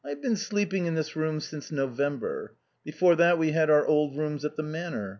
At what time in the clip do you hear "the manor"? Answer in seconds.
4.55-5.09